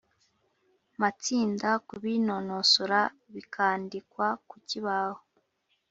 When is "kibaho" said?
4.67-5.21